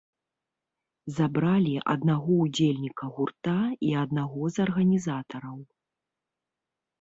Забралі 1.17 1.73
аднаго 1.93 2.31
ўдзельніка 2.45 3.05
гурта 3.19 3.53
і 3.89 3.93
аднаго 4.05 4.41
з 4.57 4.63
арганізатараў. 4.65 5.57